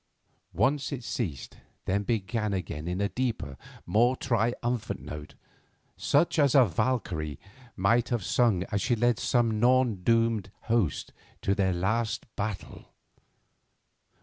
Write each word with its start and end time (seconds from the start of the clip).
Once 0.55 0.91
it 0.91 1.03
ceased, 1.03 1.57
then 1.85 2.01
began 2.01 2.53
again 2.53 2.87
in 2.87 2.99
a 2.99 3.07
deeper, 3.09 3.55
more 3.85 4.15
triumphant 4.15 4.99
note, 4.99 5.35
such 5.95 6.39
as 6.39 6.55
a 6.55 6.65
Valkyrie 6.65 7.39
might 7.75 8.09
have 8.09 8.25
sung 8.25 8.63
as 8.71 8.81
she 8.81 8.95
led 8.95 9.19
some 9.19 9.59
Norn 9.59 10.01
doomed 10.01 10.49
host 10.61 11.13
to 11.43 11.53
their 11.53 11.71
last 11.71 12.25
battle. 12.35 12.95